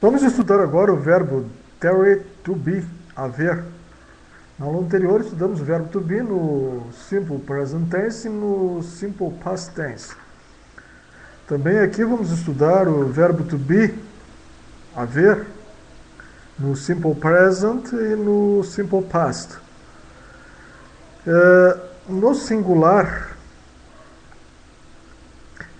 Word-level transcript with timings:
Vamos 0.00 0.22
estudar 0.22 0.58
agora 0.60 0.94
o 0.94 0.96
verbo 0.96 1.44
there 1.78 2.22
to 2.42 2.54
be, 2.54 2.82
haver. 3.14 3.62
Na 4.58 4.64
aula 4.64 4.80
anterior 4.80 5.20
estudamos 5.20 5.60
o 5.60 5.64
verbo 5.64 5.88
to 5.88 6.00
be 6.00 6.22
no 6.22 6.86
simple 6.90 7.38
present 7.40 7.90
tense 7.90 8.26
e 8.26 8.30
no 8.30 8.82
simple 8.82 9.30
past 9.44 9.74
tense. 9.74 10.16
Também 11.46 11.80
aqui 11.80 12.02
vamos 12.02 12.30
estudar 12.30 12.88
o 12.88 13.08
verbo 13.08 13.44
to 13.44 13.58
be, 13.58 13.94
haver, 14.96 15.46
no 16.58 16.74
simple 16.74 17.14
present 17.14 17.92
e 17.92 18.16
no 18.16 18.64
simple 18.64 19.02
past. 19.02 19.58
É, 21.26 21.78
no 22.08 22.34
singular, 22.34 23.29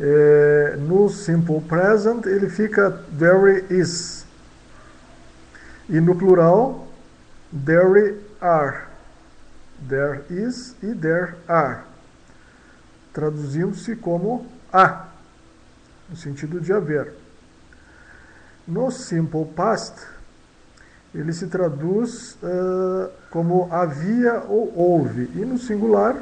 é, 0.00 0.76
no 0.78 1.08
simple 1.08 1.60
present 1.60 2.26
ele 2.26 2.48
fica 2.48 2.90
there 3.18 3.64
is. 3.70 4.26
E 5.88 6.00
no 6.00 6.14
plural, 6.14 6.86
there 7.52 8.18
are. 8.40 8.88
There 9.88 10.24
is 10.28 10.74
e 10.82 10.92
there 10.92 11.36
are. 11.48 11.84
Traduzindo-se 13.12 13.96
como 13.96 14.46
há, 14.72 15.08
no 16.08 16.16
sentido 16.16 16.60
de 16.60 16.72
haver. 16.72 17.14
No 18.66 18.90
simple 18.90 19.46
past, 19.56 20.06
ele 21.14 21.32
se 21.32 21.46
traduz 21.46 22.36
uh, 22.42 23.10
como 23.30 23.72
havia 23.72 24.42
ou 24.46 24.72
houve. 24.76 25.30
E 25.34 25.44
no 25.44 25.56
singular, 25.58 26.16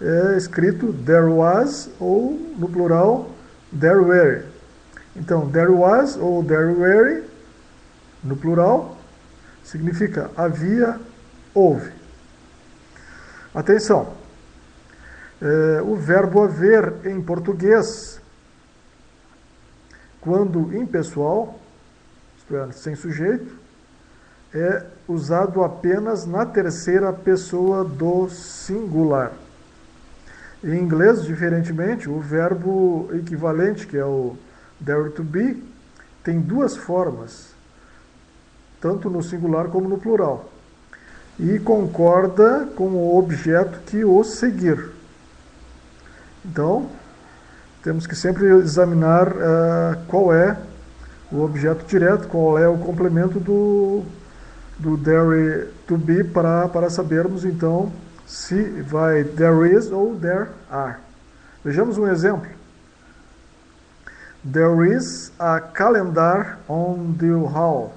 é 0.00 0.36
escrito 0.36 0.92
there 1.04 1.26
was 1.26 1.90
ou 1.98 2.32
no 2.58 2.68
plural 2.68 3.30
there 3.78 4.00
were. 4.00 4.44
Então, 5.14 5.50
there 5.50 5.70
was 5.70 6.16
ou 6.16 6.44
there 6.44 6.72
were 6.72 7.24
no 8.22 8.36
plural 8.36 8.96
significa 9.66 10.30
havia, 10.36 11.00
houve. 11.54 11.92
Atenção. 13.54 14.14
É, 15.40 15.82
o 15.82 15.96
verbo 15.96 16.42
haver 16.42 17.06
em 17.06 17.20
português, 17.20 18.20
quando 20.20 20.74
impessoal, 20.74 21.58
isto 22.38 22.56
é, 22.56 22.72
sem 22.72 22.94
sujeito, 22.94 23.54
é 24.54 24.84
usado 25.06 25.62
apenas 25.62 26.24
na 26.24 26.46
terceira 26.46 27.12
pessoa 27.12 27.84
do 27.84 28.28
singular. 28.30 29.32
Em 30.66 30.80
inglês, 30.80 31.22
diferentemente, 31.22 32.10
o 32.10 32.18
verbo 32.18 33.08
equivalente, 33.12 33.86
que 33.86 33.96
é 33.96 34.04
o 34.04 34.36
there 34.84 35.10
to 35.10 35.22
be, 35.22 35.62
tem 36.24 36.40
duas 36.40 36.76
formas, 36.76 37.54
tanto 38.80 39.08
no 39.08 39.22
singular 39.22 39.68
como 39.68 39.88
no 39.88 39.96
plural, 39.96 40.50
e 41.38 41.60
concorda 41.60 42.68
com 42.74 42.88
o 42.88 43.16
objeto 43.16 43.78
que 43.86 44.04
o 44.04 44.24
seguir. 44.24 44.90
Então, 46.44 46.90
temos 47.84 48.04
que 48.04 48.16
sempre 48.16 48.46
examinar 48.46 49.28
uh, 49.28 50.04
qual 50.08 50.34
é 50.34 50.58
o 51.30 51.44
objeto 51.44 51.86
direto, 51.86 52.26
qual 52.26 52.58
é 52.58 52.66
o 52.66 52.76
complemento 52.76 53.38
do, 53.38 54.02
do 54.80 54.98
there 54.98 55.68
to 55.86 55.96
be 55.96 56.24
para, 56.24 56.66
para 56.66 56.90
sabermos 56.90 57.44
então 57.44 57.92
se 58.26 58.82
vai 58.82 59.22
there 59.22 59.72
is 59.72 59.90
ou 59.90 60.18
there 60.18 60.48
are. 60.70 60.98
Vejamos 61.64 61.96
um 61.96 62.08
exemplo. 62.08 62.50
There 64.44 64.94
is 64.94 65.32
a 65.38 65.60
calendar 65.60 66.58
on 66.68 67.14
the 67.18 67.32
wall. 67.32 67.92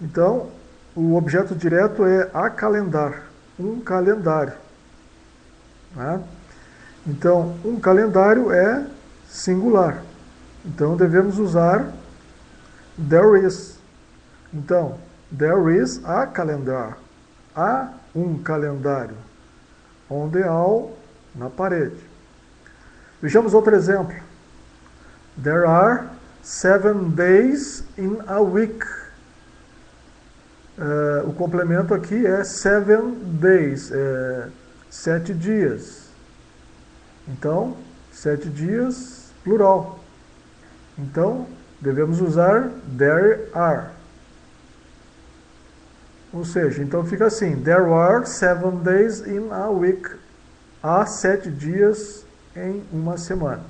Então, 0.00 0.50
o 0.94 1.16
objeto 1.16 1.54
direto 1.54 2.04
é 2.04 2.30
a 2.32 2.50
calendar, 2.50 3.22
um 3.58 3.80
calendário. 3.80 4.54
Né? 5.94 6.22
Então, 7.06 7.56
um 7.64 7.78
calendário 7.78 8.52
é 8.52 8.86
singular. 9.28 10.02
Então, 10.64 10.96
devemos 10.96 11.38
usar 11.38 11.92
there 13.08 13.44
is. 13.44 13.78
Então, 14.52 14.98
there 15.36 15.76
is 15.76 16.04
a 16.04 16.26
calendar. 16.26 16.98
A 17.54 17.92
um 18.18 18.38
calendário. 18.42 19.16
On 20.10 20.28
the 20.28 20.40
wall, 20.40 20.96
na 21.34 21.48
parede. 21.50 22.00
Vejamos 23.20 23.54
outro 23.54 23.74
exemplo. 23.74 24.16
There 25.42 25.66
are 25.66 26.10
seven 26.42 27.10
days 27.10 27.84
in 27.96 28.18
a 28.26 28.40
week. 28.40 28.84
Uh, 30.78 31.28
o 31.28 31.32
complemento 31.34 31.92
aqui 31.92 32.24
é 32.24 32.44
seven 32.44 33.14
days, 33.40 33.90
é 33.90 34.48
sete 34.88 35.34
dias. 35.34 36.08
Então, 37.26 37.76
sete 38.12 38.48
dias, 38.48 39.32
plural. 39.42 40.00
Então, 40.96 41.46
devemos 41.80 42.20
usar 42.20 42.70
there 42.96 43.48
are. 43.52 43.97
Ou 46.32 46.44
seja, 46.44 46.82
então 46.82 47.04
fica 47.04 47.26
assim: 47.26 47.56
There 47.62 47.92
are 47.92 48.26
seven 48.26 48.78
days 48.82 49.20
in 49.20 49.50
a 49.50 49.70
week. 49.70 50.08
Há 50.82 51.06
sete 51.06 51.50
dias 51.50 52.24
em 52.54 52.84
uma 52.92 53.16
semana. 53.16 53.64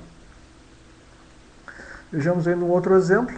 Vejamos 2.11 2.47
aí 2.47 2.55
um 2.55 2.69
outro 2.69 2.95
exemplo. 2.95 3.37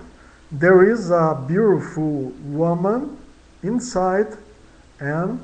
There 0.57 0.89
is 0.89 1.11
a 1.11 1.33
beautiful 1.33 2.33
woman 2.45 3.17
inside 3.63 4.37
and 4.99 5.39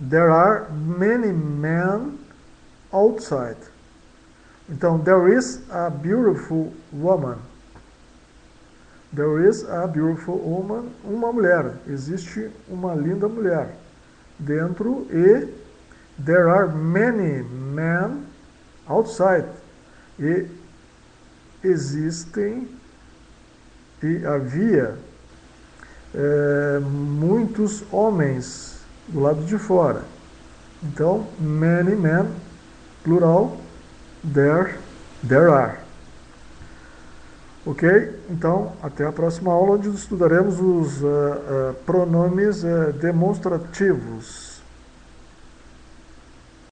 there 0.00 0.30
are 0.30 0.70
many 0.70 1.32
men 1.32 2.18
outside. 2.92 3.56
Então, 4.68 4.98
there 4.98 5.28
is 5.28 5.62
a 5.70 5.88
beautiful 5.88 6.72
woman. 6.92 7.38
There 9.12 9.48
is 9.48 9.64
a 9.64 9.86
beautiful 9.86 10.36
woman, 10.36 10.90
uma 11.02 11.32
mulher. 11.32 11.76
Existe 11.86 12.50
uma 12.68 12.94
linda 12.94 13.26
mulher 13.28 13.74
dentro 14.38 15.06
e 15.10 15.48
there 16.22 16.48
are 16.50 16.68
many 16.68 17.42
men 17.42 18.26
outside. 18.86 19.46
E 20.18 20.46
existem 21.64 22.68
e 24.02 24.18
havia 24.24 24.96
é, 26.14 26.78
muitos 26.80 27.84
homens 27.90 28.80
do 29.08 29.20
lado 29.20 29.44
de 29.44 29.58
fora. 29.58 30.04
Então, 30.82 31.26
many 31.40 31.96
men, 31.96 32.26
plural, 33.02 33.58
there, 34.22 34.78
there 35.26 35.48
are. 35.50 35.87
Ok? 37.68 37.86
Então, 38.30 38.72
até 38.82 39.04
a 39.04 39.12
próxima 39.12 39.52
aula, 39.52 39.72
onde 39.72 39.90
estudaremos 39.90 40.58
os 40.58 41.02
uh, 41.02 41.06
uh, 41.06 41.74
pronomes 41.84 42.64
uh, 42.64 42.94
demonstrativos. 42.94 44.47